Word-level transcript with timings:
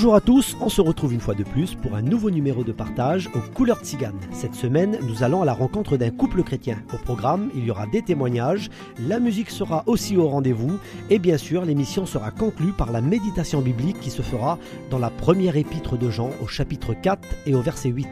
Bonjour 0.00 0.14
à 0.14 0.22
tous, 0.22 0.56
on 0.62 0.70
se 0.70 0.80
retrouve 0.80 1.12
une 1.12 1.20
fois 1.20 1.34
de 1.34 1.44
plus 1.44 1.74
pour 1.74 1.94
un 1.94 2.00
nouveau 2.00 2.30
numéro 2.30 2.64
de 2.64 2.72
partage 2.72 3.28
aux 3.34 3.52
couleurs 3.52 3.82
tziganes. 3.82 4.18
Cette 4.32 4.54
semaine, 4.54 4.98
nous 5.02 5.22
allons 5.22 5.42
à 5.42 5.44
la 5.44 5.52
rencontre 5.52 5.98
d'un 5.98 6.08
couple 6.08 6.42
chrétien. 6.42 6.78
Au 6.94 6.96
programme, 6.96 7.50
il 7.54 7.66
y 7.66 7.70
aura 7.70 7.86
des 7.86 8.00
témoignages, 8.00 8.70
la 8.98 9.20
musique 9.20 9.50
sera 9.50 9.84
aussi 9.84 10.16
au 10.16 10.26
rendez-vous 10.26 10.78
et 11.10 11.18
bien 11.18 11.36
sûr, 11.36 11.66
l'émission 11.66 12.06
sera 12.06 12.30
conclue 12.30 12.72
par 12.72 12.92
la 12.92 13.02
méditation 13.02 13.60
biblique 13.60 14.00
qui 14.00 14.08
se 14.08 14.22
fera 14.22 14.58
dans 14.90 14.98
la 14.98 15.10
première 15.10 15.58
épître 15.58 15.98
de 15.98 16.08
Jean 16.08 16.30
au 16.42 16.46
chapitre 16.46 16.94
4 16.94 17.20
et 17.44 17.54
au 17.54 17.60
verset 17.60 17.90
8. 17.90 18.08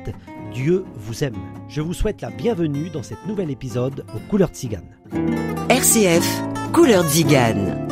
Dieu 0.52 0.84
vous 0.94 1.24
aime. 1.24 1.38
Je 1.70 1.80
vous 1.80 1.94
souhaite 1.94 2.20
la 2.20 2.28
bienvenue 2.28 2.90
dans 2.90 3.02
cet 3.02 3.26
nouvel 3.26 3.50
épisode 3.50 4.04
aux 4.14 4.20
couleurs 4.28 4.50
tziganes. 4.50 4.98
RCF, 5.70 6.42
Couleur 6.70 7.08
Zigane. 7.08 7.87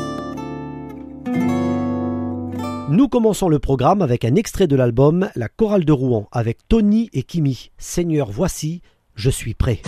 Nous 2.88 3.08
commençons 3.08 3.48
le 3.48 3.58
programme 3.58 4.00
avec 4.00 4.24
un 4.24 4.36
extrait 4.36 4.68
de 4.68 4.76
l'album 4.76 5.28
La 5.34 5.48
chorale 5.48 5.84
de 5.84 5.90
Rouen 5.90 6.28
avec 6.30 6.58
Tony 6.68 7.10
et 7.12 7.24
Kimi. 7.24 7.72
Seigneur, 7.78 8.30
voici, 8.30 8.80
je 9.16 9.28
suis 9.28 9.54
prêt. 9.54 9.82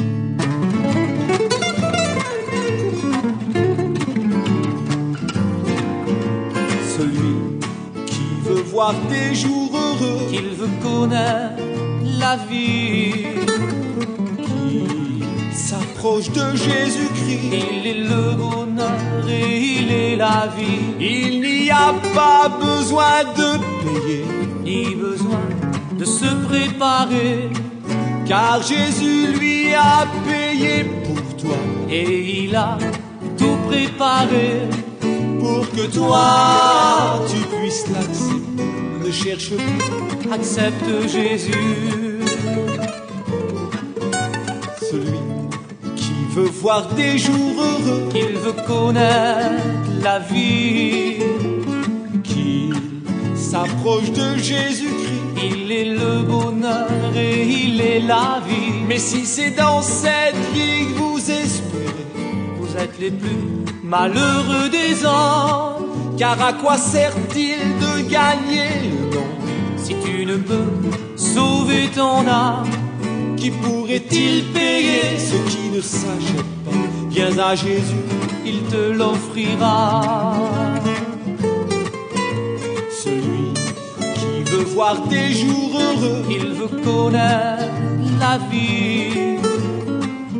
Celui 6.96 7.36
qui 8.06 8.24
veut 8.42 8.62
voir 8.62 8.94
des 9.08 9.32
jours 9.32 9.70
heureux, 9.76 10.28
qu'il 10.28 10.48
veut 10.48 10.82
connaître 10.82 11.62
la 12.19 12.36
vie. 12.50 13.26
S'approche 15.69 16.30
de 16.30 16.47
Jésus-Christ. 16.56 17.50
Il 17.52 17.86
est 17.86 18.02
le 18.12 18.22
bonheur 18.42 19.24
et 19.28 19.48
il 19.78 19.88
est 19.92 20.16
la 20.16 20.48
vie. 20.56 20.83
Il 20.98 21.41
n'y 21.41 21.70
a 21.70 21.91
pas 22.14 22.48
besoin 22.66 23.19
de 23.41 23.48
payer, 23.83 24.25
Ni 24.64 24.94
besoin 24.94 25.44
de 26.00 26.05
se 26.05 26.30
préparer. 26.48 27.50
car 28.27 28.62
Jésus 28.62 29.20
lui 29.38 29.75
a 29.75 30.06
payé 30.28 30.75
pour 31.05 31.36
toi, 31.42 31.58
Et 31.91 32.44
il 32.44 32.56
a 32.56 32.78
tout 33.36 33.58
préparé. 33.69 34.48
pour 35.41 35.62
que 35.75 35.84
toi 35.98 36.27
tu 37.30 37.38
puisses 37.55 37.86
l'accepter. 37.94 38.70
Ne 39.05 39.10
cherche 39.10 39.50
plus 39.50 40.32
Accepte 40.32 40.91
Jésus. 41.16 42.17
Voir 46.60 46.86
des 46.94 47.18
jours 47.18 47.56
heureux, 47.58 48.08
Qu'il 48.12 48.36
veut 48.38 48.52
connaître 48.66 49.64
la 50.02 50.18
vie. 50.18 51.16
qu'il 52.24 52.74
s'approche 53.36 54.10
de 54.12 54.36
Jésus-Christ. 54.36 55.14
Il 55.50 55.70
est 55.72 55.84
le 55.84 56.22
bonheur 56.22 56.88
et 57.16 57.42
il 57.44 57.80
est 57.80 58.00
la 58.00 58.40
vie. 58.46 58.72
Mais 58.88 58.98
si 58.98 59.24
c'est 59.24 59.50
dans 59.52 59.82
cette 59.82 60.36
vie 60.54 60.86
que 60.86 60.98
vous 60.98 61.18
espérez, 61.30 62.06
Vous 62.60 62.76
êtes 62.76 62.98
les 63.00 63.10
plus 63.10 63.36
malheureux 63.82 64.68
des 64.70 65.04
hommes. 65.04 65.86
car 66.18 66.41
à 66.42 66.52
quoi 66.52 66.76
sert-il 66.76 67.58
de 67.84 67.92
gagner 68.10 68.70
le 68.91 69.16
monde? 69.16 69.44
Si 69.76 69.94
tu 70.04 70.26
ne 70.26 70.36
peux 70.36 70.70
sauver 71.16 71.88
ton 71.94 72.26
âme, 72.26 72.66
Qui 73.41 73.50
pourrait-il 73.50 74.44
payer? 74.53 75.16
Ce 75.19 75.37
qui 75.50 75.69
ne 75.75 75.81
s'achète 75.81 76.53
pas 76.65 76.72
Viens 77.10 77.38
à 77.38 77.54
Jésus, 77.54 78.04
il 78.44 78.60
te 78.62 78.93
l'offrira. 78.93 80.34
celui 83.04 83.53
qui 84.19 84.50
veut 84.50 84.65
voir 84.75 84.97
des 85.09 85.32
jours 85.32 85.81
heureux, 85.81 86.22
Il 86.31 86.47
veut 86.59 86.82
connaître 86.82 87.65
la 88.21 88.38
vie. 88.50 89.38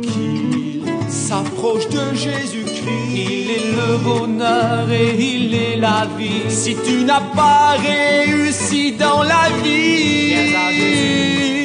qu'il 0.01 0.83
s'approche 1.07 1.87
de 1.89 2.15
Jésus-Christ. 2.15 3.11
Il 3.15 3.49
est 3.57 3.71
le 3.79 3.97
bonheur 3.97 4.89
et 4.91 5.15
il 5.33 5.53
est 5.53 5.77
la 5.77 6.07
vie. 6.17 6.43
Si 6.49 6.75
tu 6.85 7.03
n'as 7.03 7.21
pas 7.35 7.75
réussi 7.77 8.93
dans 8.93 9.23
la 9.23 9.45
Viens 9.63 10.55
à 10.65 10.71
Jésus, 10.71 11.53
vie, 11.53 11.58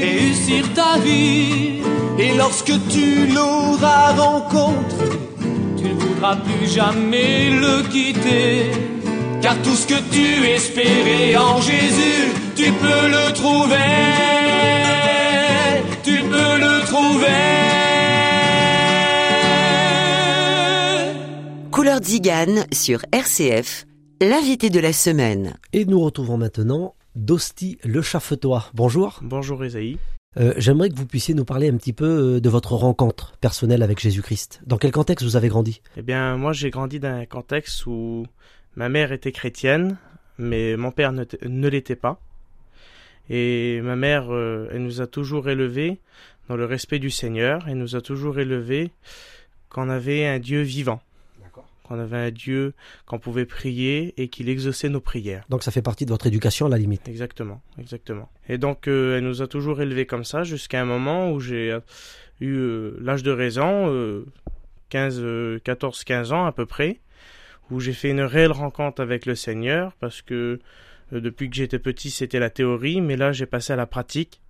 réussir 0.44 0.72
ta 0.74 0.98
vie. 0.98 1.80
et 2.18 2.34
lorsque 2.36 2.72
tu 2.88 3.26
l'auras 3.26 4.12
rencontré, 4.12 5.06
Tu 5.76 5.84
ne 5.90 5.94
voudras 5.94 6.36
plus 6.36 6.66
jamais 6.70 7.50
le 7.50 7.82
quitter. 7.88 8.70
Car 9.42 9.60
tout 9.62 9.74
ce 9.74 9.86
que 9.86 10.00
tu 10.10 10.46
espérais 10.46 11.36
en 11.36 11.60
Jésus, 11.60 12.32
tu 12.56 12.72
peux 12.72 13.08
le 13.08 13.32
trouver. 13.34 13.76
Tu 16.02 16.16
peux 16.22 16.58
le 16.58 16.86
trouver. 16.86 17.28
Couleur 21.70 22.02
Zigane 22.02 22.64
sur 22.72 23.04
RCF, 23.12 23.84
l'invité 24.22 24.70
de 24.70 24.80
la 24.80 24.92
semaine. 24.94 25.54
Et 25.74 25.84
nous 25.84 26.00
retrouvons 26.00 26.38
maintenant 26.38 26.94
Dosti 27.14 27.78
Le 27.84 28.00
Chaffetois. 28.00 28.70
Bonjour. 28.72 29.20
Bonjour 29.22 29.62
Isaïe. 29.64 29.98
Euh, 30.36 30.52
J'aimerais 30.56 30.88
que 30.88 30.96
vous 30.96 31.06
puissiez 31.06 31.34
nous 31.34 31.44
parler 31.44 31.68
un 31.68 31.76
petit 31.76 31.92
peu 31.92 32.36
euh, 32.36 32.40
de 32.40 32.48
votre 32.48 32.72
rencontre 32.74 33.36
personnelle 33.40 33.82
avec 33.82 34.00
Jésus-Christ. 34.00 34.60
Dans 34.66 34.78
quel 34.78 34.90
contexte 34.90 35.24
vous 35.24 35.36
avez 35.36 35.48
grandi? 35.48 35.80
Eh 35.96 36.02
bien, 36.02 36.36
moi 36.36 36.52
j'ai 36.52 36.70
grandi 36.70 36.98
dans 36.98 37.14
un 37.14 37.26
contexte 37.26 37.86
où 37.86 38.26
ma 38.76 38.88
mère 38.88 39.12
était 39.12 39.32
chrétienne, 39.32 39.96
mais 40.38 40.76
mon 40.76 40.90
père 40.90 41.12
ne, 41.12 41.68
l'était 41.68 41.96
pas. 41.96 42.20
Et 43.30 43.80
ma 43.82 43.96
mère, 43.96 44.32
euh, 44.32 44.68
elle 44.72 44.82
nous 44.82 45.00
a 45.00 45.06
toujours 45.06 45.48
élevés 45.48 45.98
dans 46.48 46.56
le 46.56 46.64
respect 46.66 46.98
du 46.98 47.10
Seigneur, 47.10 47.64
elle 47.68 47.78
nous 47.78 47.96
a 47.96 48.00
toujours 48.00 48.38
élevés 48.38 48.90
qu'on 49.70 49.88
avait 49.88 50.26
un 50.26 50.38
Dieu 50.38 50.60
vivant, 50.60 51.00
qu'on 51.84 51.98
avait 51.98 52.16
un 52.16 52.30
Dieu 52.30 52.74
qu'on 53.06 53.18
pouvait 53.18 53.46
prier 53.46 54.14
et 54.16 54.28
qu'il 54.28 54.48
exauçait 54.48 54.88
nos 54.88 55.00
prières. 55.00 55.44
Donc 55.48 55.62
ça 55.62 55.70
fait 55.70 55.82
partie 55.82 56.04
de 56.04 56.10
votre 56.10 56.26
éducation 56.26 56.66
à 56.66 56.68
la 56.68 56.78
limite. 56.78 57.06
Exactement, 57.08 57.60
exactement. 57.78 58.28
Et 58.48 58.58
donc, 58.58 58.88
euh, 58.88 59.18
elle 59.18 59.24
nous 59.24 59.42
a 59.42 59.46
toujours 59.46 59.80
élevés 59.80 60.06
comme 60.06 60.24
ça 60.24 60.42
jusqu'à 60.44 60.80
un 60.80 60.84
moment 60.84 61.30
où 61.30 61.40
j'ai 61.40 61.70
euh, 61.70 61.80
eu 62.40 62.56
euh, 62.56 62.96
l'âge 63.00 63.22
de 63.22 63.30
raison, 63.30 63.88
euh, 63.88 64.26
15, 64.90 65.18
euh, 65.20 65.58
14, 65.64 66.04
15 66.04 66.32
ans 66.32 66.46
à 66.46 66.52
peu 66.52 66.66
près, 66.66 67.00
où 67.70 67.80
j'ai 67.80 67.92
fait 67.92 68.10
une 68.10 68.20
réelle 68.20 68.52
rencontre 68.52 69.02
avec 69.02 69.26
le 69.26 69.34
Seigneur 69.34 69.92
parce 70.00 70.22
que 70.22 70.60
depuis 71.12 71.48
que 71.48 71.56
j'étais 71.56 71.78
petit, 71.78 72.10
c'était 72.10 72.38
la 72.38 72.50
théorie, 72.50 73.00
mais 73.00 73.16
là, 73.16 73.32
j'ai 73.32 73.46
passé 73.46 73.72
à 73.72 73.76
la 73.76 73.86
pratique. 73.86 74.40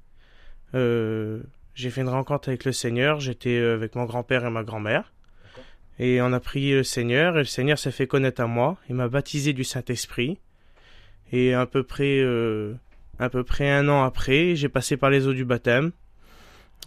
J'ai 0.73 1.91
fait 1.91 2.00
une 2.00 2.09
rencontre 2.09 2.49
avec 2.49 2.65
le 2.65 2.73
Seigneur, 2.73 3.21
j'étais 3.21 3.59
avec 3.59 3.97
mon 3.97 4.05
grand-père 4.05 4.44
et 4.44 4.50
ma 4.50 4.62
grand-mère. 4.62 5.12
Et 5.99 6.21
on 6.21 6.32
a 6.32 6.41
prié 6.41 6.75
le 6.75 6.82
Seigneur, 6.82 7.37
et 7.37 7.41
le 7.41 7.44
Seigneur 7.44 7.78
s'est 7.78 7.93
fait 7.93 8.06
connaître 8.06 8.41
à 8.41 8.47
moi. 8.47 8.77
Il 8.88 8.97
m'a 8.97 9.09
baptisé 9.09 9.53
du 9.53 9.65
Saint-Esprit. 9.65 10.38
Et 11.32 11.55
à 11.55 11.66
peu 11.66 11.82
près, 11.82 12.19
euh, 12.21 12.75
à 13.19 13.28
peu 13.28 13.44
près 13.44 13.71
un 13.71 13.88
an 13.88 14.02
après, 14.02 14.56
j'ai 14.56 14.69
passé 14.69 14.96
par 14.96 15.11
les 15.11 15.26
eaux 15.26 15.32
du 15.32 15.44
baptême. 15.44 15.93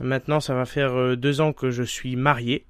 Maintenant, 0.02 0.40
ça 0.40 0.54
va 0.54 0.66
faire 0.66 0.94
euh, 0.96 1.16
deux 1.16 1.42
ans 1.42 1.54
que 1.54 1.72
je 1.72 1.84
suis 1.84 2.16
marié. 2.16 2.66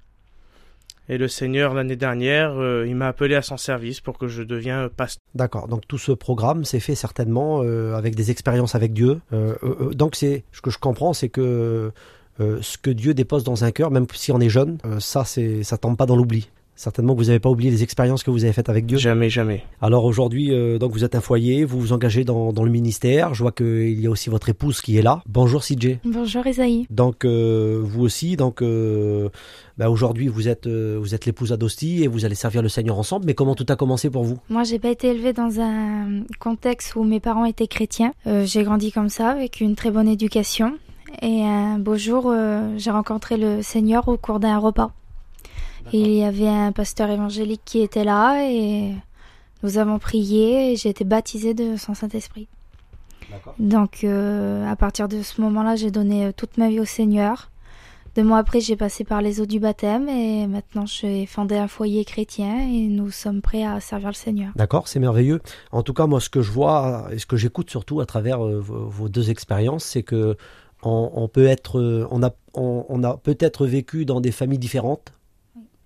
Et 1.10 1.18
le 1.18 1.26
Seigneur, 1.26 1.74
l'année 1.74 1.96
dernière, 1.96 2.52
euh, 2.58 2.86
il 2.86 2.94
m'a 2.94 3.08
appelé 3.08 3.34
à 3.34 3.42
son 3.42 3.56
service 3.56 4.00
pour 4.00 4.18
que 4.18 4.28
je 4.28 4.42
devienne 4.42 4.88
pasteur. 4.90 5.22
D'accord. 5.34 5.66
Donc 5.66 5.88
tout 5.88 5.98
ce 5.98 6.12
programme 6.12 6.64
s'est 6.64 6.80
fait 6.80 6.94
certainement 6.94 7.60
avec 7.60 8.14
des 8.14 8.30
expériences 8.30 8.74
avec 8.74 8.92
Dieu. 8.92 9.20
Donc 9.92 10.16
c'est 10.16 10.44
ce 10.52 10.60
que 10.60 10.70
je 10.70 10.78
comprends, 10.78 11.14
c'est 11.14 11.30
que 11.30 11.92
euh, 12.40 12.58
ce 12.62 12.78
que 12.78 12.90
Dieu 12.90 13.14
dépose 13.14 13.44
dans 13.44 13.64
un 13.64 13.70
cœur, 13.70 13.90
même 13.90 14.06
si 14.12 14.32
on 14.32 14.40
est 14.40 14.48
jeune, 14.48 14.78
euh, 14.84 15.00
ça 15.00 15.24
c'est 15.24 15.62
ça 15.62 15.78
tombe 15.78 15.96
pas 15.96 16.06
dans 16.06 16.16
l'oubli. 16.16 16.48
Certainement 16.78 17.14
que 17.14 17.18
vous 17.18 17.26
n'avez 17.26 17.40
pas 17.40 17.50
oublié 17.50 17.72
les 17.72 17.82
expériences 17.82 18.22
que 18.22 18.30
vous 18.30 18.44
avez 18.44 18.52
faites 18.52 18.68
avec 18.68 18.86
Dieu. 18.86 18.98
Jamais, 18.98 19.28
jamais. 19.28 19.64
Alors 19.82 20.04
aujourd'hui, 20.04 20.54
euh, 20.54 20.78
donc 20.78 20.92
vous 20.92 21.02
êtes 21.02 21.16
un 21.16 21.20
foyer, 21.20 21.64
vous 21.64 21.80
vous 21.80 21.92
engagez 21.92 22.22
dans, 22.22 22.52
dans 22.52 22.62
le 22.62 22.70
ministère. 22.70 23.34
Je 23.34 23.42
vois 23.42 23.50
qu'il 23.50 24.00
y 24.00 24.06
a 24.06 24.10
aussi 24.10 24.30
votre 24.30 24.48
épouse 24.48 24.80
qui 24.80 24.96
est 24.96 25.02
là. 25.02 25.20
Bonjour 25.28 25.60
CJ. 25.60 25.98
Bonjour 26.04 26.46
Isaïe. 26.46 26.86
Donc 26.88 27.24
euh, 27.24 27.80
vous 27.82 28.04
aussi, 28.04 28.36
donc 28.36 28.62
euh, 28.62 29.28
bah, 29.76 29.90
aujourd'hui 29.90 30.28
vous 30.28 30.46
êtes 30.46 30.68
euh, 30.68 30.98
vous 31.00 31.16
êtes 31.16 31.26
l'épouse 31.26 31.48
d'Adosti 31.48 32.04
et 32.04 32.06
vous 32.06 32.24
allez 32.24 32.36
servir 32.36 32.62
le 32.62 32.68
Seigneur 32.68 32.96
ensemble. 32.96 33.26
Mais 33.26 33.34
comment 33.34 33.56
tout 33.56 33.66
a 33.68 33.74
commencé 33.74 34.08
pour 34.08 34.22
vous? 34.22 34.38
Moi, 34.48 34.62
j'ai 34.62 34.78
pas 34.78 34.90
été 34.90 35.08
élevée 35.08 35.32
dans 35.32 35.60
un 35.60 36.22
contexte 36.38 36.94
où 36.94 37.02
mes 37.02 37.18
parents 37.18 37.44
étaient 37.44 37.66
chrétiens. 37.66 38.12
Euh, 38.28 38.44
j'ai 38.46 38.62
grandi 38.62 38.92
comme 38.92 39.08
ça, 39.08 39.30
avec 39.30 39.60
une 39.60 39.74
très 39.74 39.90
bonne 39.90 40.06
éducation. 40.06 40.74
Et 41.22 41.44
un 41.44 41.78
beau 41.78 41.96
jour, 41.96 42.24
euh, 42.26 42.74
j'ai 42.76 42.90
rencontré 42.90 43.36
le 43.36 43.62
Seigneur 43.62 44.08
au 44.08 44.16
cours 44.16 44.40
d'un 44.40 44.58
repas. 44.58 44.90
Et 45.92 46.00
il 46.00 46.14
y 46.14 46.24
avait 46.24 46.48
un 46.48 46.72
pasteur 46.72 47.08
évangélique 47.10 47.62
qui 47.64 47.80
était 47.80 48.04
là 48.04 48.44
et 48.44 48.92
nous 49.62 49.78
avons 49.78 49.98
prié 49.98 50.72
et 50.72 50.76
j'ai 50.76 50.90
été 50.90 51.04
baptisée 51.04 51.54
de 51.54 51.76
son 51.76 51.94
Saint-Esprit. 51.94 52.48
Donc 53.58 54.04
euh, 54.04 54.70
à 54.70 54.76
partir 54.76 55.08
de 55.08 55.22
ce 55.22 55.40
moment-là, 55.40 55.76
j'ai 55.76 55.90
donné 55.90 56.26
euh, 56.26 56.32
toute 56.36 56.58
ma 56.58 56.68
vie 56.68 56.80
au 56.80 56.84
Seigneur. 56.84 57.50
Deux 58.16 58.24
mois 58.24 58.38
après, 58.38 58.60
j'ai 58.60 58.74
passé 58.74 59.04
par 59.04 59.22
les 59.22 59.40
eaux 59.40 59.46
du 59.46 59.60
baptême 59.60 60.08
et 60.08 60.46
maintenant 60.46 60.86
j'ai 60.86 61.26
fondé 61.26 61.56
un 61.56 61.68
foyer 61.68 62.04
chrétien 62.04 62.58
et 62.60 62.88
nous 62.88 63.10
sommes 63.10 63.42
prêts 63.42 63.64
à 63.64 63.80
servir 63.80 64.08
le 64.08 64.14
Seigneur. 64.14 64.50
D'accord, 64.56 64.88
c'est 64.88 64.98
merveilleux. 64.98 65.40
En 65.72 65.82
tout 65.82 65.92
cas, 65.92 66.06
moi, 66.06 66.20
ce 66.20 66.28
que 66.28 66.42
je 66.42 66.50
vois 66.50 67.08
et 67.12 67.18
ce 67.18 67.26
que 67.26 67.36
j'écoute 67.36 67.70
surtout 67.70 68.00
à 68.00 68.06
travers 68.06 68.44
euh, 68.44 68.60
vos 68.60 69.08
deux 69.08 69.30
expériences, 69.30 69.84
c'est 69.84 70.02
que 70.02 70.36
on, 70.82 71.10
on 71.14 71.28
peut 71.28 71.46
être, 71.46 71.78
euh, 71.78 72.06
on 72.10 72.22
a, 72.22 72.30
on, 72.54 72.84
on 72.88 73.02
a 73.04 73.16
peut-être 73.16 73.66
vécu 73.66 74.04
dans 74.04 74.20
des 74.20 74.32
familles 74.32 74.58
différentes. 74.58 75.12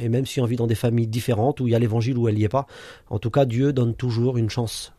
Et 0.01 0.09
même 0.09 0.27
si 0.27 0.41
on 0.41 0.47
vit 0.47 0.57
dans 0.57 0.67
des 0.67 0.75
familles 0.75 1.07
différentes 1.07 1.61
où 1.61 1.69
il 1.69 1.71
y 1.71 1.75
a 1.75 1.79
l'évangile 1.79 2.19
ou 2.19 2.29
elle 2.29 2.35
n'y 2.35 2.43
est 2.45 2.49
pas, 2.49 2.67
en 3.09 3.19
tout 3.21 3.31
cas, 3.31 3.45
Dieu 3.45 3.73
donne 3.73 3.95
toujours 3.95 4.37
une 4.37 4.51
chance 4.51 4.93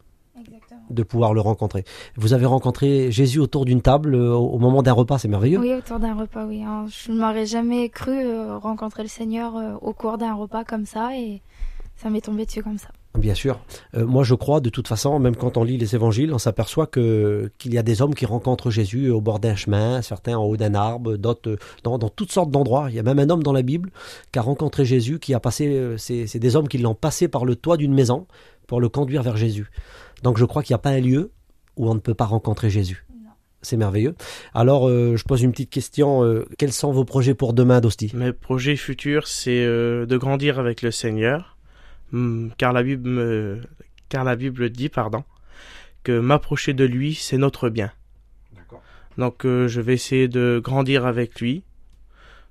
de 0.90 1.04
pouvoir 1.04 1.34
le 1.34 1.42
rencontrer. 1.42 1.84
Vous 2.16 2.34
avez 2.34 2.46
rencontré 2.46 3.12
Jésus 3.12 3.40
autour 3.40 3.66
d'une 3.66 3.82
table 3.82 4.16
euh, 4.16 4.34
au 4.34 4.50
au 4.56 4.60
moment 4.60 4.84
d'un 4.84 4.92
repas, 4.94 5.18
c'est 5.18 5.28
merveilleux. 5.30 5.60
Oui, 5.60 5.74
autour 5.74 6.00
d'un 6.00 6.14
repas, 6.14 6.46
oui. 6.46 6.62
hein. 6.64 6.86
Je 6.90 7.12
ne 7.12 7.20
m'aurais 7.20 7.46
jamais 7.46 7.90
cru 7.90 8.12
euh, 8.12 8.58
rencontrer 8.58 9.04
le 9.04 9.10
Seigneur 9.10 9.56
euh, 9.56 9.76
au 9.82 9.94
cours 9.94 10.18
d'un 10.18 10.34
repas 10.34 10.64
comme 10.64 10.86
ça 10.86 11.18
et 11.18 11.42
ça 11.96 12.10
m'est 12.10 12.22
tombé 12.22 12.46
dessus 12.46 12.64
comme 12.64 12.78
ça. 12.78 12.90
Bien 13.18 13.36
sûr. 13.36 13.60
Euh, 13.96 14.06
moi, 14.06 14.24
je 14.24 14.34
crois, 14.34 14.60
de 14.60 14.70
toute 14.70 14.88
façon, 14.88 15.20
même 15.20 15.36
quand 15.36 15.58
on 15.58 15.64
lit 15.64 15.78
les 15.78 15.94
évangiles, 15.94 16.34
on 16.34 16.40
s'aperçoit 16.40 16.88
que 16.88 17.52
qu'il 17.60 17.74
y 17.74 17.78
a 17.78 17.84
des 17.84 18.02
hommes 18.02 18.16
qui 18.16 18.26
rencontrent 18.26 18.72
Jésus 18.72 19.12
au 19.12 19.22
bord 19.22 19.40
d'un 19.40 19.56
chemin, 19.56 20.02
certains 20.02 20.36
en 20.36 20.44
haut 20.44 20.58
d'un 20.58 20.74
arbre, 20.74 21.16
d'autres 21.16 21.58
dans, 21.84 22.00
dans 22.00 22.10
toutes 22.10 22.32
sortes 22.32 22.50
d'endroits. 22.50 22.88
Il 22.90 22.96
y 22.96 23.00
a 23.00 23.04
même 23.04 23.20
un 23.20 23.30
homme 23.30 23.44
dans 23.44 23.54
la 23.54 23.62
Bible 23.62 23.92
qui 24.32 24.40
a 24.40 24.42
rencontré 24.42 24.84
Jésus, 24.84 25.20
qui 25.20 25.36
a 25.36 25.40
passé, 25.40 25.68
euh, 25.68 25.96
c'est 25.98 26.26
c'est 26.26 26.40
des 26.40 26.56
hommes 26.56 26.68
qui 26.68 26.80
l'ont 26.80 26.96
passé 26.96 27.28
par 27.28 27.46
le 27.46 27.56
toit 27.56 27.78
d'une 27.78 27.94
maison 27.94 28.26
pour 28.68 28.82
le 28.82 28.90
conduire 28.90 29.22
vers 29.22 29.38
Jésus. 29.38 29.70
Donc, 30.24 30.38
je 30.38 30.46
crois 30.46 30.64
qu'il 30.64 30.74
n'y 30.74 30.80
a 30.80 30.80
pas 30.80 30.90
un 30.92 31.00
lieu 31.02 31.32
où 31.78 31.90
on 31.90 31.94
ne 31.94 32.00
peut 32.00 32.16
pas 32.16 32.26
rencontrer 32.26 32.70
Jésus. 32.72 33.06
C'est 33.62 33.78
merveilleux. 33.78 34.16
Alors, 34.54 34.90
euh, 34.90 35.16
je 35.16 35.24
pose 35.24 35.42
une 35.42 35.52
petite 35.52 35.70
question. 35.70 36.22
euh, 36.24 36.46
quels 36.58 36.74
sont 36.74 36.92
vos 36.92 37.06
projets 37.06 37.34
pour 37.34 37.54
demain, 37.54 37.80
Dosti? 37.80 38.12
Mes 38.14 38.34
projets 38.34 38.76
futurs, 38.76 39.26
c'est 39.26 39.64
euh, 39.64 40.06
de 40.06 40.18
grandir 40.18 40.60
avec 40.60 40.82
le 40.82 40.92
Seigneur, 40.92 41.53
car 42.58 42.74
la 42.74 42.84
Bible 42.84 43.10
me, 43.10 43.62
car 44.10 44.24
la 44.24 44.36
Bible 44.36 44.70
dit, 44.70 44.90
pardon, 44.90 45.24
que 46.04 46.20
m'approcher 46.20 46.74
de 46.74 46.84
lui, 46.86 47.16
c'est 47.16 47.38
notre 47.38 47.70
bien. 47.70 47.92
Donc, 49.18 49.46
euh, 49.46 49.68
je 49.68 49.80
vais 49.80 49.94
essayer 49.94 50.28
de 50.28 50.60
grandir 50.64 51.06
avec 51.06 51.40
lui, 51.40 51.64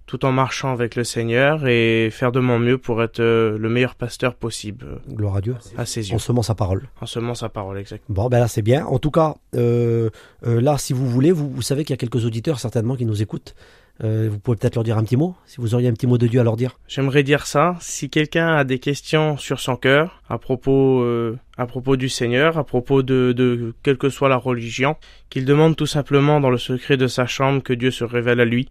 tout 0.07 0.25
en 0.25 0.31
marchant 0.33 0.73
avec 0.73 0.95
le 0.95 1.03
Seigneur 1.05 1.67
et 1.67 2.09
faire 2.13 2.31
de 2.33 2.39
mon 2.41 2.59
mieux 2.59 2.79
pour 2.79 3.03
être 3.03 3.21
euh, 3.21 3.59
le 3.59 3.69
meilleur 3.69 3.95
pasteur 3.97 4.35
possible 4.37 4.87
euh, 4.87 5.15
Gloire 5.15 5.37
à 5.37 5.41
Dieu. 5.41 5.57
à 5.77 5.87
ses 5.87 6.11
yeux, 6.11 6.15
En 6.15 6.19
semant 6.19 6.43
sa 6.43 6.55
parole. 6.55 6.89
en 7.01 7.07
semant 7.07 7.35
sa 7.35 7.49
parole, 7.49 7.79
exact. 7.79 8.05
Bon, 8.09 8.29
ben 8.29 8.39
là, 8.39 8.47
c'est 8.49 8.63
bien. 8.63 8.87
En 8.87 8.99
tout 8.99 9.11
cas, 9.11 9.35
euh, 9.57 10.11
euh, 10.47 10.61
là, 10.61 10.79
si 10.79 10.93
vous 10.93 11.09
voulez, 11.09 11.33
vous, 11.33 11.51
vous 11.51 11.63
savez 11.63 11.85
qu'il 11.85 11.95
y 11.95 11.99
a 11.99 11.99
quelques 11.99 12.25
auditeurs 12.25 12.61
certainement 12.61 12.95
qui 12.97 13.07
nous 13.07 13.23
écoutent. 13.23 13.55
Euh, 14.03 14.29
vous 14.31 14.39
pouvez 14.39 14.57
peut-être 14.57 14.75
leur 14.75 14.85
dire 14.85 14.99
un 14.99 15.05
petit 15.05 15.17
mot, 15.17 15.37
si 15.47 15.61
vous 15.61 15.75
auriez 15.75 15.89
un 15.89 15.93
petit 15.93 16.07
mot 16.07 16.19
de 16.19 16.27
Dieu 16.27 16.41
à 16.41 16.45
leur 16.45 16.57
dire. 16.57 16.79
J'aimerais 16.89 17.23
dire 17.23 17.47
ça. 17.47 17.77
Si 17.81 18.11
quelqu'un 18.11 18.49
a 18.49 18.65
des 18.65 18.79
questions 18.79 19.37
sur 19.37 19.61
son 19.61 19.77
cœur 19.77 20.23
à 20.29 20.39
propos, 20.39 21.03
euh, 21.03 21.39
à 21.57 21.67
propos 21.67 21.97
du 21.97 22.09
Seigneur, 22.09 22.59
à 22.59 22.65
propos 22.65 23.03
de, 23.03 23.33
de 23.33 23.75
quelle 23.83 23.99
que 23.99 24.09
soit 24.09 24.29
la 24.29 24.37
religion, 24.37 24.97
qu'il 25.31 25.45
demande 25.45 25.77
tout 25.77 25.87
simplement 25.87 26.41
dans 26.41 26.51
le 26.51 26.59
secret 26.59 26.97
de 26.97 27.07
sa 27.07 27.27
chambre 27.27 27.63
que 27.63 27.73
Dieu 27.73 27.91
se 27.91 28.05
révèle 28.05 28.41
à 28.41 28.45
lui, 28.45 28.69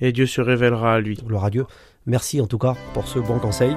et 0.00 0.12
Dieu 0.12 0.26
se 0.26 0.40
révélera 0.40 0.94
à 0.94 1.00
lui. 1.00 1.16
Gloire 1.16 1.44
à 1.44 1.50
Dieu. 1.50 1.66
Merci 2.06 2.40
en 2.40 2.46
tout 2.46 2.58
cas 2.58 2.74
pour 2.94 3.06
ce 3.06 3.18
bon 3.18 3.38
conseil. 3.38 3.74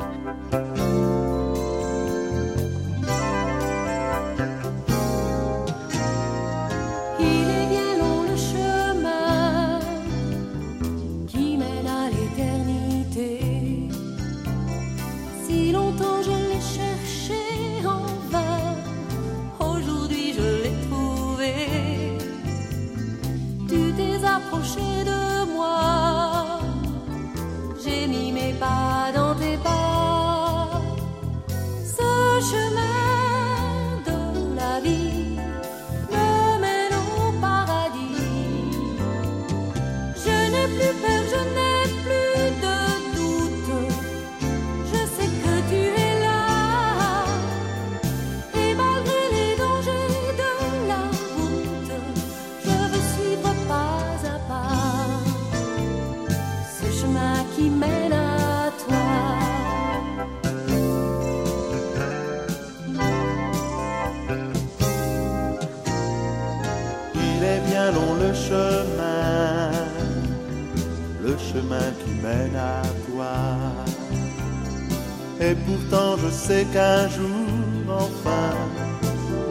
Et 75.55 75.57
pourtant 75.65 76.17
je 76.17 76.29
sais 76.29 76.65
qu'un 76.73 77.07
jour, 77.07 77.47
enfin, 77.89 78.51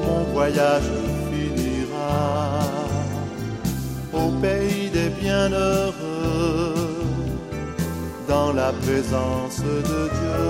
mon 0.04 0.24
voyage 0.34 0.90
finira 1.30 2.60
au 4.12 4.28
pays 4.42 4.90
des 4.90 5.08
bienheureux, 5.20 6.74
dans 8.28 8.52
la 8.52 8.72
présence 8.84 9.60
de 9.60 10.02
Dieu. 10.16 10.44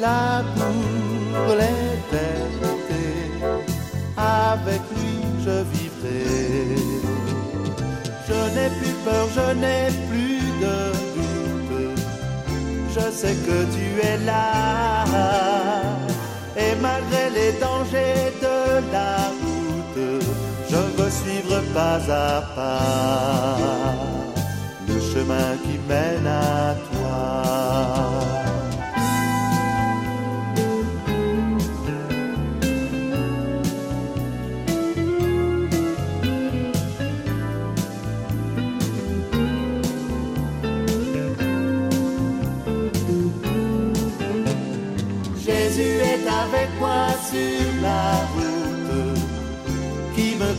Là 0.00 0.42
pour 0.56 1.54
l'éternité, 1.60 3.06
avec 4.16 4.82
lui 4.96 5.16
je 5.44 5.56
vivrai. 5.72 6.24
Je 8.28 8.40
n'ai 8.54 8.70
plus 8.78 8.96
peur, 9.04 9.26
je 9.34 9.46
n'ai 9.60 9.84
plus 10.07 10.07
sais 13.20 13.34
que 13.48 13.58
tu 13.74 13.86
es 14.10 14.16
là. 14.24 15.04
Et 16.56 16.74
malgré 16.80 17.24
les 17.38 17.52
dangers 17.64 18.26
de 18.46 18.58
la 18.92 19.14
route, 19.40 20.02
je 20.70 20.80
veux 20.96 21.12
suivre 21.22 21.56
pas 21.74 22.00
à 22.26 22.42
pas 22.56 23.94
le 24.88 24.96
chemin 25.10 25.50
qui 25.64 25.76
mène 25.88 26.26
à 26.26 26.74
toi. 26.74 26.87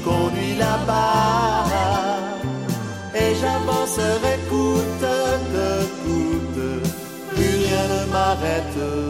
conduit 0.10 0.56
là-bas 0.56 1.66
et 3.22 3.30
j'avancerai 3.39 4.36
coûte 4.50 5.06
que 5.54 5.70
coûte, 6.04 6.66
plus 7.34 7.56
rien 7.63 7.86
ne 7.94 8.01
m'arrête. 8.13 9.09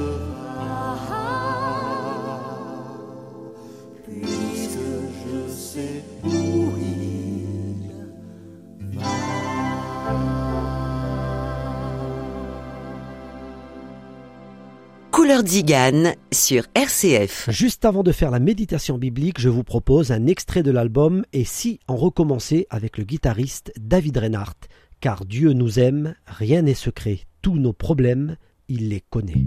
Zigane 15.48 16.14
sur 16.32 16.64
RCF. 16.76 17.50
Juste 17.50 17.86
avant 17.86 18.04
de 18.04 18.12
faire 18.12 18.32
la 18.32 18.40
méditation 18.40 18.98
biblique, 18.98 19.40
je 19.40 19.50
vous 19.50 19.64
propose 19.64 20.12
un 20.12 20.28
extrait 20.28 20.64
de 20.64 20.72
l'album 20.72 21.24
Et 21.34 21.44
si 21.44 21.80
on 21.88 21.96
recommençait 21.96 22.68
avec 22.70 22.98
le 22.98 23.04
guitariste 23.04 23.72
David 23.80 24.18
Reinhardt. 24.18 24.68
Car 25.00 25.26
Dieu 25.26 25.54
nous 25.54 25.80
aime, 25.80 26.16
rien 26.26 26.64
n'est 26.64 26.74
secret, 26.74 27.22
tous 27.42 27.58
nos 27.58 27.74
problèmes, 27.74 28.36
il 28.68 28.90
les 28.90 29.02
connaît. 29.02 29.46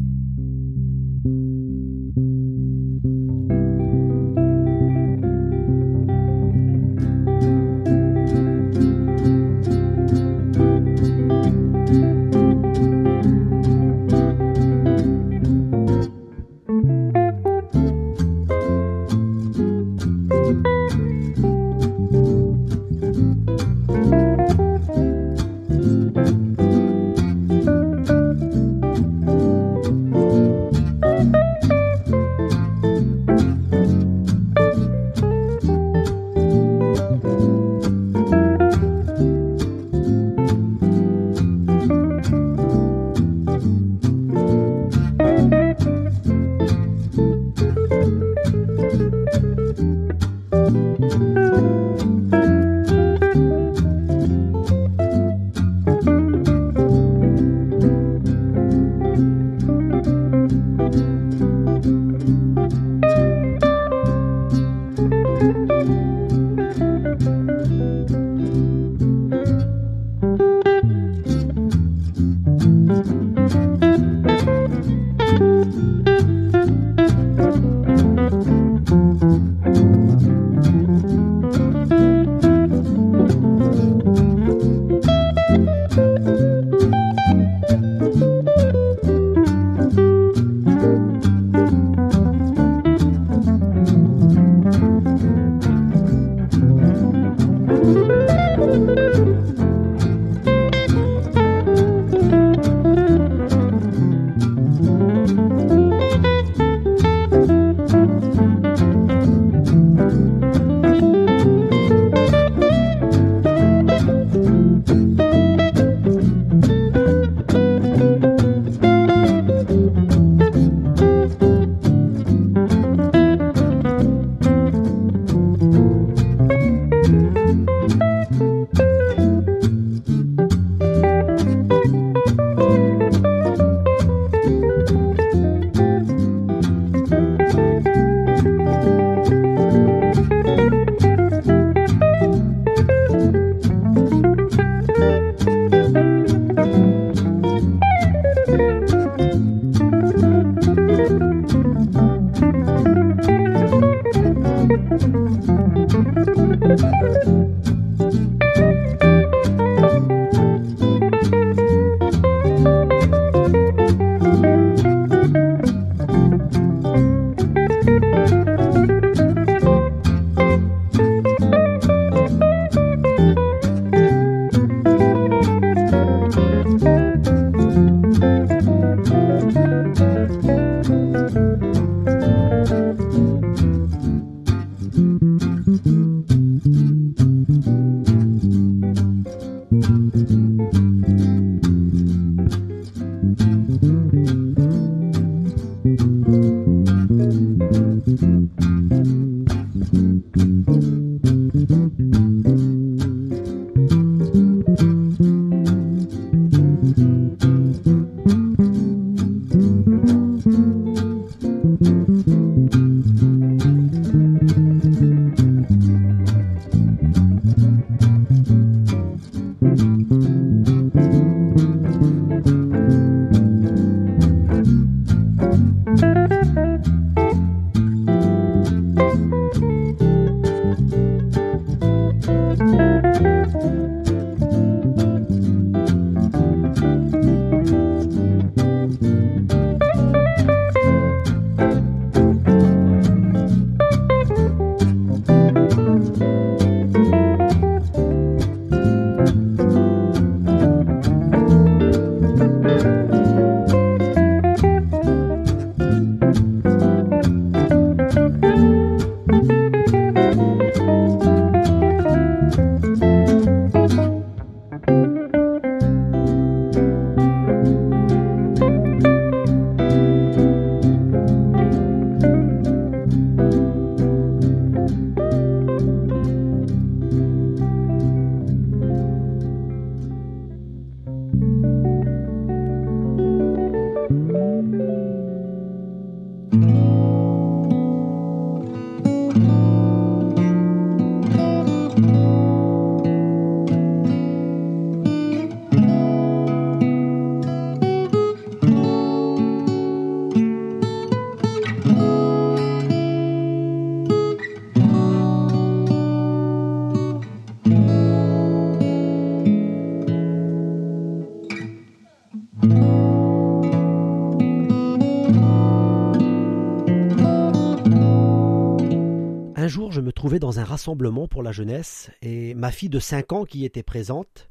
Dans 320.28 320.60
un 320.60 320.64
rassemblement 320.64 321.26
pour 321.26 321.42
la 321.42 321.52
jeunesse 321.52 322.10
et 322.22 322.54
ma 322.54 322.70
fille 322.70 322.88
de 322.88 323.00
5 323.00 323.32
ans 323.32 323.44
qui 323.44 323.64
était 323.64 323.82
présente 323.82 324.48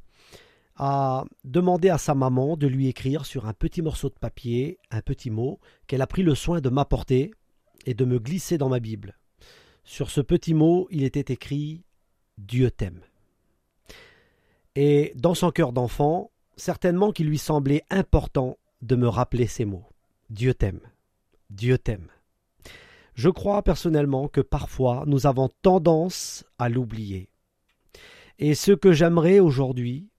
a 0.76 1.24
demandé 1.46 1.90
à 1.90 1.98
sa 1.98 2.14
maman 2.14 2.58
de 2.58 2.68
lui 2.68 2.88
écrire 2.88 3.26
sur 3.26 3.46
un 3.48 3.54
petit 3.54 3.82
morceau 3.82 4.10
de 4.10 4.16
papier 4.16 4.80
un 4.90 5.02
petit 5.02 5.30
mot 5.30 5.60
qu'elle 5.88 6.02
a 6.02 6.08
pris 6.08 6.24
le 6.24 6.36
soin 6.36 6.60
de 6.60 6.70
m'apporter 6.70 7.32
et 7.86 7.94
de 7.94 8.04
me 8.04 8.20
glisser 8.20 8.58
dans 8.58 8.70
ma 8.70 8.80
Bible. 8.80 9.18
Sur 9.84 10.10
ce 10.10 10.20
petit 10.20 10.54
mot, 10.54 10.88
il 10.92 11.04
était 11.04 11.34
écrit 11.34 11.84
Dieu 12.38 12.70
t'aime. 12.70 13.02
Et 14.76 15.14
dans 15.16 15.36
son 15.36 15.52
cœur 15.52 15.72
d'enfant, 15.72 16.32
certainement 16.58 17.12
qu'il 17.12 17.28
lui 17.28 17.38
semblait 17.38 17.84
important 17.90 18.58
de 18.82 18.96
me 18.96 19.08
rappeler 19.08 19.48
ces 19.48 19.66
mots. 19.66 19.88
Dieu 20.30 20.54
t'aime. 20.54 20.82
Dieu 21.50 21.78
t'aime. 21.78 22.08
Je 23.14 23.30
crois 23.30 23.62
personnellement 23.62 24.28
que 24.28 24.42
parfois 24.42 25.04
nous 25.08 25.28
avons 25.28 25.50
tendance 25.62 26.46
à 26.58 26.70
l'oublier. 26.70 27.30
Et 28.40 28.56
ce 28.56 28.72
que 28.72 28.92
j'aimerais 28.92 29.40
aujourd'hui, 29.40 30.10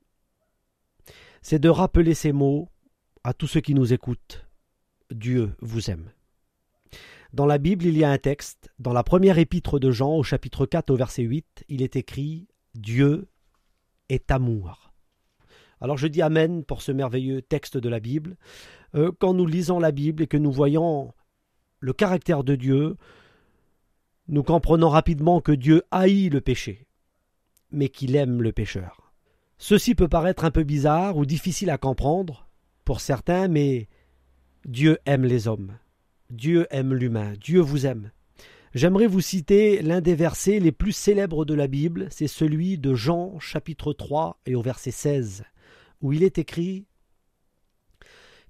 c'est 1.41 1.59
de 1.59 1.69
rappeler 1.69 2.15
ces 2.15 2.33
mots 2.33 2.69
à 3.25 3.35
tous 3.35 3.47
ceux 3.47 3.61
qui 3.61 3.75
nous 3.75 3.93
écoutent. 3.93 4.47
Dieu 5.11 5.55
vous 5.61 5.91
aime. 5.91 6.11
Dans 7.33 7.47
la 7.47 7.59
Bible, 7.59 7.87
il 7.87 7.97
y 7.97 8.05
a 8.05 8.11
un 8.11 8.19
texte, 8.19 8.71
dans 8.79 8.93
la 8.93 9.03
première 9.03 9.39
épître 9.39 9.81
de 9.81 9.91
Jean, 9.91 10.17
au 10.17 10.23
chapitre 10.23 10.67
4, 10.67 10.91
au 10.91 10.97
verset 10.97 11.23
8, 11.23 11.65
il 11.69 11.83
est 11.83 11.97
écrit 11.97 12.47
Dieu 12.75 13.29
est 14.09 14.31
amour. 14.31 14.93
Alors 15.81 15.97
je 15.97 16.07
dis 16.07 16.23
Amen 16.23 16.63
pour 16.63 16.83
ce 16.83 16.93
merveilleux 16.93 17.43
texte 17.43 17.77
de 17.77 17.89
la 17.89 18.01
Bible. 18.01 18.37
Euh, 18.95 19.11
quand 19.19 19.35
nous 19.35 19.47
lisons 19.47 19.81
la 19.81 19.91
Bible 19.91 20.23
et 20.23 20.27
que 20.27 20.37
nous 20.37 20.53
voyons 20.53 21.13
le 21.83 21.93
caractère 21.93 22.45
de 22.45 22.55
Dieu, 22.55 22.97
nous 24.29 24.45
comprenons 24.45 24.89
rapidement 24.89 25.41
que 25.41 25.51
Dieu 25.51 25.83
haït 25.91 26.31
le 26.31 26.41
péché, 26.41 26.87
mais 27.73 27.89
qu'il 27.89 28.15
aime 28.15 28.41
le 28.41 28.53
pécheur. 28.53 29.13
Ceci 29.59 29.97
peut 29.97 30.09
paraître 30.09 30.45
un 30.45 30.53
peu 30.53 30.63
bizarre 30.63 31.17
ou 31.17 31.27
difficile 31.27 31.71
à 31.71 31.79
comprendre 31.79 32.49
pour 32.85 33.01
certains, 33.01 33.49
mais 33.49 33.89
Dieu 34.65 34.99
aime 35.07 35.25
les 35.25 35.49
hommes. 35.49 35.77
Dieu 36.31 36.69
aime 36.71 36.95
l'humain. 36.95 37.35
Dieu 37.41 37.61
vous 37.61 37.85
aime. 37.85 38.13
J'aimerais 38.75 39.09
vous 39.09 39.21
citer 39.21 39.83
l'un 39.83 40.01
des 40.01 40.15
versets 40.15 40.61
les 40.61 40.73
plus 40.73 40.93
célèbres 40.93 41.45
de 41.45 41.55
la 41.55 41.67
Bible, 41.67 42.07
c'est 42.11 42.29
celui 42.29 42.79
de 42.79 42.95
Jean 42.95 43.41
chapitre 43.41 43.93
3 43.93 44.41
et 44.47 44.55
au 44.55 44.63
verset 44.63 44.93
16, 44.93 45.43
où 46.01 46.13
il 46.13 46.23
est 46.23 46.39
écrit 46.39 46.87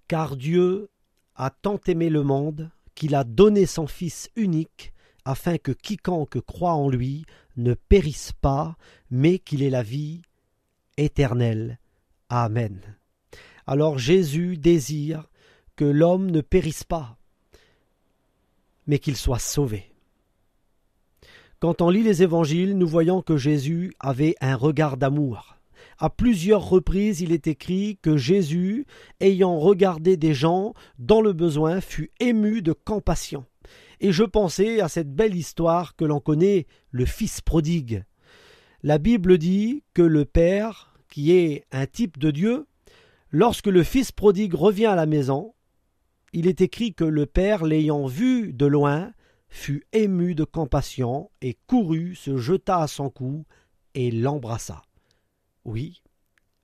Car 0.07 0.37
Dieu 0.37 0.91
a 1.35 1.49
tant 1.49 1.81
aimé 1.87 2.11
le 2.11 2.23
monde 2.23 2.71
qu'il 2.95 3.15
a 3.15 3.25
donné 3.25 3.67
son 3.67 3.87
Fils 3.87 4.31
unique, 4.37 4.93
afin 5.25 5.59
que 5.59 5.73
quiconque 5.73 6.41
croit 6.41 6.75
en 6.75 6.89
lui 6.89 7.25
ne 7.57 7.75
périsse 7.75 8.33
pas, 8.33 8.77
mais 9.11 9.39
qu'il 9.39 9.63
ait 9.63 9.71
la 9.71 9.83
vie 9.83 10.23
éternelle. 10.97 11.79
Amen. 12.29 12.81
Alors 13.67 13.99
Jésus 13.99 14.57
désire 14.57 15.29
que 15.77 15.85
l'homme 15.85 16.31
ne 16.31 16.41
périsse 16.41 16.85
pas, 16.85 17.17
mais 18.87 18.99
qu'il 18.99 19.17
soit 19.17 19.39
sauvé. 19.39 19.93
Quand 21.61 21.81
on 21.81 21.91
lit 21.91 22.03
les 22.03 22.23
évangiles, 22.23 22.77
nous 22.77 22.89
voyons 22.89 23.23
que 23.23 23.37
Jésus 23.37 23.95
avait 24.01 24.35
un 24.41 24.57
regard 24.57 24.97
d'amour. 24.97 25.57
À 25.99 26.11
plusieurs 26.11 26.69
reprises, 26.69 27.21
il 27.21 27.33
est 27.33 27.47
écrit 27.47 27.99
que 28.03 28.17
Jésus, 28.17 28.87
ayant 29.21 29.59
regardé 29.59 30.17
des 30.17 30.35
gens 30.35 30.75
dans 30.99 31.21
le 31.21 31.33
besoin, 31.33 31.81
fut 31.81 32.11
ému 32.21 32.63
de 32.63 32.73
compassion. 32.73 33.45
Et 34.01 34.13
je 34.13 34.25
pensais 34.25 34.81
à 34.81 34.89
cette 34.89 35.15
belle 35.15 35.37
histoire 35.37 35.95
que 35.95 36.05
l'on 36.05 36.21
connaît, 36.21 36.67
le 36.91 37.05
Fils 37.05 37.41
prodigue. 37.41 38.05
La 38.83 38.99
Bible 38.99 39.39
dit 39.39 39.85
que 39.95 40.03
le 40.03 40.25
Père, 40.25 40.95
qui 41.09 41.33
est 41.33 41.65
un 41.71 41.87
type 41.87 42.19
de 42.19 42.33
Dieu, 42.33 42.67
lorsque 43.31 43.69
le 43.69 43.85
Fils 43.85 44.11
prodigue 44.11 44.55
revient 44.55 44.87
à 44.87 44.97
la 44.97 45.07
maison, 45.07 45.55
il 46.33 46.47
est 46.47 46.61
écrit 46.63 46.95
que 46.95 47.05
le 47.05 47.27
Père, 47.27 47.65
l'ayant 47.65 48.07
vu 48.07 48.53
de 48.53 48.67
loin, 48.67 49.13
fut 49.49 49.85
ému 49.93 50.35
de 50.35 50.45
compassion 50.45 51.31
et 51.43 51.57
courut, 51.67 52.17
se 52.17 52.39
jeta 52.39 52.79
à 52.79 52.87
son 52.89 53.11
cou 53.11 53.45
et 53.95 54.11
l'embrassa. 54.11 54.83
Oui, 55.65 56.03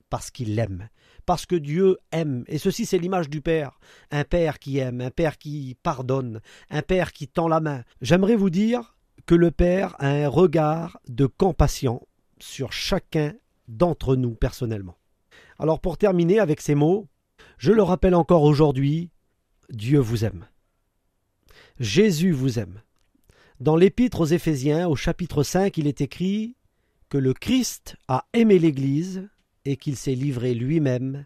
parce 0.09 0.31
qu'il 0.31 0.55
l'aime, 0.55 0.89
parce 1.25 1.45
que 1.45 1.55
Dieu 1.55 1.97
aime, 2.11 2.43
et 2.47 2.57
ceci 2.57 2.85
c'est 2.85 2.97
l'image 2.97 3.29
du 3.29 3.41
Père, 3.41 3.79
un 4.11 4.23
Père 4.23 4.59
qui 4.59 4.77
aime, 4.77 5.01
un 5.01 5.11
Père 5.11 5.37
qui 5.37 5.77
pardonne, 5.83 6.41
un 6.69 6.81
Père 6.81 7.13
qui 7.13 7.27
tend 7.27 7.47
la 7.47 7.59
main. 7.59 7.83
J'aimerais 8.01 8.35
vous 8.35 8.49
dire 8.49 8.95
que 9.25 9.35
le 9.35 9.51
Père 9.51 9.95
a 9.99 10.07
un 10.07 10.27
regard 10.27 10.99
de 11.07 11.25
compassion 11.25 12.05
sur 12.39 12.73
chacun 12.73 13.33
d'entre 13.67 14.15
nous 14.15 14.33
personnellement. 14.33 14.97
Alors 15.59 15.79
pour 15.79 15.97
terminer 15.97 16.39
avec 16.39 16.61
ces 16.61 16.75
mots, 16.75 17.07
je 17.57 17.71
le 17.71 17.83
rappelle 17.83 18.15
encore 18.15 18.43
aujourd'hui, 18.43 19.11
Dieu 19.69 19.99
vous 19.99 20.25
aime. 20.25 20.47
Jésus 21.79 22.31
vous 22.31 22.59
aime. 22.59 22.81
Dans 23.59 23.75
l'épître 23.75 24.21
aux 24.21 24.25
Éphésiens, 24.25 24.87
au 24.87 24.95
chapitre 24.95 25.43
5, 25.43 25.77
il 25.77 25.87
est 25.87 26.01
écrit 26.01 26.55
que 27.09 27.17
le 27.17 27.33
Christ 27.33 27.97
a 28.07 28.25
aimé 28.33 28.59
l'Église 28.59 29.27
et 29.65 29.77
qu'il 29.77 29.95
s'est 29.95 30.15
livré 30.15 30.53
lui-même 30.53 31.25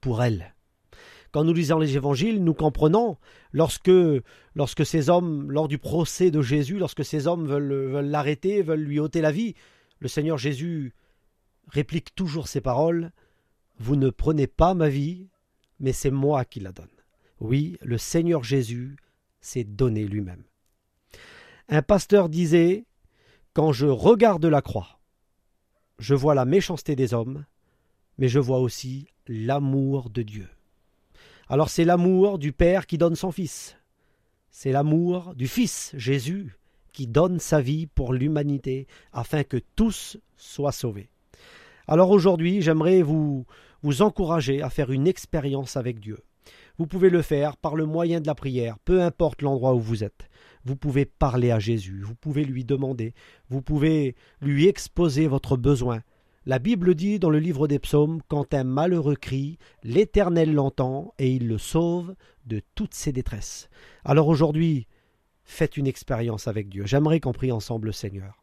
pour 0.00 0.22
elle. 0.22 0.54
Quand 1.32 1.44
nous 1.44 1.52
lisons 1.52 1.78
les 1.78 1.96
évangiles, 1.96 2.42
nous 2.42 2.54
comprenons 2.54 3.18
lorsque, 3.52 3.90
ces 4.84 5.10
hommes, 5.10 5.50
lors 5.50 5.68
du 5.68 5.78
procès 5.78 6.30
de 6.30 6.40
Jésus, 6.40 6.78
lorsque 6.78 7.04
ces 7.04 7.26
hommes 7.26 7.46
veulent, 7.46 7.90
veulent 7.90 8.08
l'arrêter, 8.08 8.62
veulent 8.62 8.80
lui 8.80 8.98
ôter 8.98 9.20
la 9.20 9.32
vie, 9.32 9.54
le 9.98 10.08
Seigneur 10.08 10.38
Jésus 10.38 10.94
réplique 11.68 12.14
toujours 12.14 12.48
ces 12.48 12.60
paroles 12.60 13.12
Vous 13.78 13.96
ne 13.96 14.08
prenez 14.08 14.46
pas 14.46 14.74
ma 14.74 14.88
vie, 14.88 15.28
mais 15.78 15.92
c'est 15.92 16.10
moi 16.10 16.44
qui 16.44 16.60
la 16.60 16.72
donne. 16.72 16.88
Oui, 17.40 17.76
le 17.82 17.98
Seigneur 17.98 18.42
Jésus 18.42 18.96
s'est 19.40 19.64
donné 19.64 20.06
lui-même. 20.06 20.44
Un 21.68 21.82
pasteur 21.82 22.28
disait 22.28 22.86
Quand 23.56 23.72
je 23.72 23.86
regarde 23.86 24.44
la 24.44 24.60
croix, 24.60 24.98
je 25.98 26.14
vois 26.14 26.34
la 26.34 26.44
méchanceté 26.44 26.94
des 26.94 27.14
hommes, 27.14 27.46
mais 28.18 28.28
je 28.28 28.38
vois 28.38 28.58
aussi 28.58 29.08
l'amour 29.28 30.10
de 30.10 30.20
Dieu. 30.20 30.46
Alors 31.48 31.70
c'est 31.70 31.86
l'amour 31.86 32.38
du 32.38 32.52
Père 32.52 32.86
qui 32.86 32.98
donne 32.98 33.16
son 33.16 33.32
Fils. 33.32 33.78
C'est 34.50 34.72
l'amour 34.72 35.34
du 35.34 35.48
Fils, 35.48 35.94
Jésus, 35.96 36.58
qui 36.92 37.06
donne 37.06 37.38
sa 37.38 37.62
vie 37.62 37.86
pour 37.86 38.12
l'humanité, 38.12 38.86
afin 39.14 39.42
que 39.42 39.56
tous 39.74 40.18
soient 40.36 40.70
sauvés. 40.70 41.08
Alors 41.88 42.10
aujourd'hui, 42.10 42.60
j'aimerais 42.60 43.00
vous, 43.00 43.46
vous 43.80 44.02
encourager 44.02 44.60
à 44.60 44.68
faire 44.68 44.92
une 44.92 45.06
expérience 45.06 45.78
avec 45.78 45.98
Dieu. 45.98 46.18
Vous 46.76 46.86
pouvez 46.86 47.08
le 47.08 47.22
faire 47.22 47.56
par 47.56 47.74
le 47.74 47.86
moyen 47.86 48.20
de 48.20 48.26
la 48.26 48.34
prière, 48.34 48.78
peu 48.80 49.00
importe 49.00 49.40
l'endroit 49.40 49.74
où 49.74 49.80
vous 49.80 50.04
êtes. 50.04 50.28
Vous 50.66 50.74
pouvez 50.74 51.04
parler 51.04 51.52
à 51.52 51.60
Jésus, 51.60 52.02
vous 52.02 52.16
pouvez 52.16 52.44
lui 52.44 52.64
demander, 52.64 53.14
vous 53.50 53.62
pouvez 53.62 54.16
lui 54.40 54.66
exposer 54.66 55.28
votre 55.28 55.56
besoin. 55.56 56.02
La 56.44 56.58
Bible 56.58 56.96
dit 56.96 57.20
dans 57.20 57.30
le 57.30 57.38
livre 57.38 57.68
des 57.68 57.78
psaumes, 57.78 58.20
quand 58.26 58.52
un 58.52 58.64
malheureux 58.64 59.14
crie, 59.14 59.58
l'Éternel 59.84 60.52
l'entend 60.52 61.14
et 61.20 61.30
il 61.30 61.46
le 61.46 61.58
sauve 61.58 62.16
de 62.46 62.60
toutes 62.74 62.94
ses 62.94 63.12
détresses. 63.12 63.70
Alors 64.04 64.26
aujourd'hui, 64.26 64.88
faites 65.44 65.76
une 65.76 65.86
expérience 65.86 66.48
avec 66.48 66.68
Dieu. 66.68 66.84
J'aimerais 66.84 67.20
qu'on 67.20 67.32
prie 67.32 67.52
ensemble 67.52 67.86
le 67.86 67.92
Seigneur. 67.92 68.42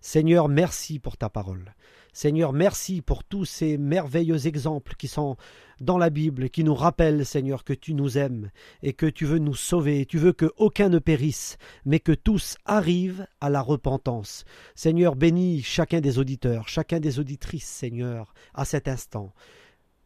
Seigneur, 0.00 0.48
merci 0.48 0.98
pour 0.98 1.18
ta 1.18 1.28
parole. 1.28 1.74
Seigneur, 2.20 2.52
merci 2.52 3.00
pour 3.00 3.22
tous 3.22 3.44
ces 3.44 3.78
merveilleux 3.78 4.48
exemples 4.48 4.96
qui 4.98 5.06
sont 5.06 5.36
dans 5.80 5.98
la 5.98 6.10
Bible, 6.10 6.50
qui 6.50 6.64
nous 6.64 6.74
rappellent, 6.74 7.24
Seigneur, 7.24 7.62
que 7.62 7.72
tu 7.72 7.94
nous 7.94 8.18
aimes 8.18 8.50
et 8.82 8.92
que 8.92 9.06
tu 9.06 9.24
veux 9.24 9.38
nous 9.38 9.54
sauver. 9.54 10.04
Tu 10.04 10.18
veux 10.18 10.32
que 10.32 10.50
aucun 10.56 10.88
ne 10.88 10.98
périsse, 10.98 11.58
mais 11.84 12.00
que 12.00 12.10
tous 12.10 12.56
arrivent 12.64 13.24
à 13.40 13.50
la 13.50 13.60
repentance. 13.60 14.44
Seigneur, 14.74 15.14
bénis 15.14 15.62
chacun 15.62 16.00
des 16.00 16.18
auditeurs, 16.18 16.66
chacun 16.66 16.98
des 16.98 17.20
auditrices, 17.20 17.68
Seigneur, 17.68 18.34
à 18.52 18.64
cet 18.64 18.88
instant. 18.88 19.32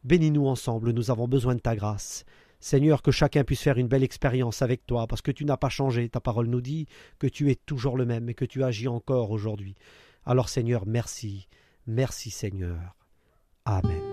Bénis-nous 0.05 0.47
ensemble, 0.47 0.91
nous 0.91 1.11
avons 1.11 1.29
besoin 1.29 1.55
de 1.55 1.61
ta 1.61 1.75
grâce. 1.75 2.27
Seigneur, 2.61 3.01
que 3.01 3.11
chacun 3.11 3.43
puisse 3.43 3.63
faire 3.63 3.79
une 3.79 3.89
belle 3.89 4.05
expérience 4.05 4.61
avec 4.61 4.85
toi, 4.85 5.07
parce 5.07 5.23
que 5.23 5.33
tu 5.33 5.47
n'as 5.47 5.57
pas 5.57 5.71
changé. 5.71 6.11
Ta 6.11 6.21
parole 6.21 6.49
nous 6.49 6.61
dit 6.61 6.89
que 7.19 7.27
tu 7.27 7.51
es 7.51 7.55
toujours 7.55 7.97
le 7.97 8.05
même 8.05 8.29
et 8.29 8.35
que 8.35 8.45
tu 8.45 8.63
agis 8.63 8.89
encore 8.89 9.31
aujourd'hui. 9.31 9.77
Alors 10.27 10.51
Seigneur, 10.51 10.85
merci. 10.87 11.49
Merci 11.87 12.31
Seigneur. 12.31 12.97
Amen. 13.65 14.12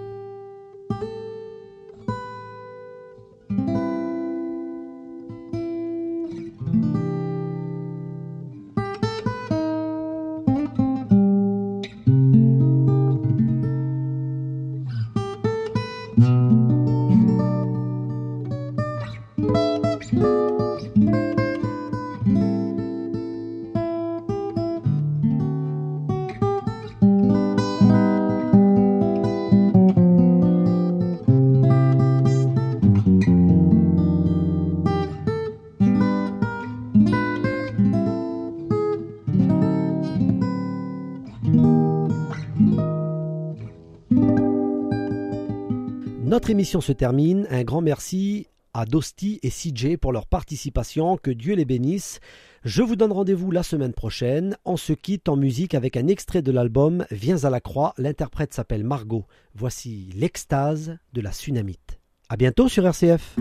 Notre 46.49 46.57
émission 46.57 46.81
se 46.81 46.93
termine. 46.93 47.45
Un 47.51 47.63
grand 47.63 47.81
merci 47.81 48.47
à 48.73 48.85
Dosti 48.85 49.39
et 49.43 49.51
CJ 49.51 49.97
pour 49.97 50.11
leur 50.11 50.25
participation. 50.25 51.15
Que 51.15 51.29
Dieu 51.29 51.53
les 51.53 51.63
bénisse. 51.63 52.21
Je 52.63 52.81
vous 52.81 52.95
donne 52.95 53.11
rendez-vous 53.11 53.51
la 53.51 53.61
semaine 53.61 53.93
prochaine. 53.93 54.57
On 54.65 54.75
se 54.75 54.93
quitte 54.93 55.29
en 55.29 55.35
musique 55.35 55.75
avec 55.75 55.95
un 55.95 56.07
extrait 56.07 56.41
de 56.41 56.51
l'album 56.51 57.05
Viens 57.11 57.43
à 57.43 57.51
la 57.51 57.59
croix. 57.59 57.93
L'interprète 57.99 58.55
s'appelle 58.55 58.83
Margot. 58.83 59.25
Voici 59.53 60.09
l'extase 60.15 60.97
de 61.13 61.21
la 61.21 61.31
tsunamite. 61.31 61.99
À 62.29 62.35
bientôt 62.35 62.67
sur 62.67 62.83
RCF. 62.83 63.35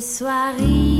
Ce 0.00 0.99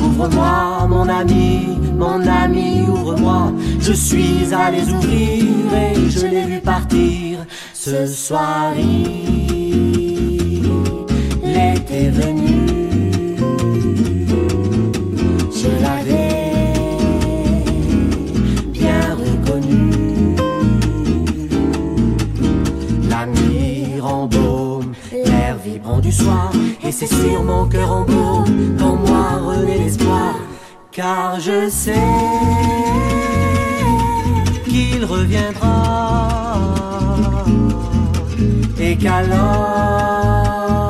Ouvre-moi, 0.00 0.86
mon 0.88 1.08
ami, 1.08 1.68
mon 1.96 2.26
ami, 2.26 2.84
ouvre-moi. 2.88 3.52
Je 3.80 3.92
suis 3.92 4.52
allé 4.52 4.82
ouvrir 4.82 5.44
et 5.74 6.10
je 6.10 6.26
l'ai 6.26 6.44
vu 6.44 6.60
partir. 6.60 7.38
Ce 7.74 8.06
soir, 8.06 8.72
était 11.88 12.10
venu. 12.10 13.36
Je 15.60 15.70
l'avais 15.82 16.62
bien 18.72 19.02
reconnu. 19.14 20.36
La 23.08 23.26
mire 23.26 24.06
en 24.06 24.28
l'air 25.12 25.56
vibrant 25.64 26.00
du 26.00 26.12
soir, 26.12 26.52
et 26.88 26.92
c'est 26.92 27.06
sur 27.06 27.42
mon 27.44 27.66
cœur 27.66 27.92
en 27.92 28.02
baume 28.02 28.76
qu'en 28.78 28.96
moi 28.96 29.40
renaît 29.44 29.76
l'espoir. 29.76 30.34
Car 30.90 31.38
je 31.38 31.68
sais 31.68 31.92
qu'il 34.64 35.04
reviendra 35.04 36.54
et 38.80 38.96
qu'alors 38.96 40.87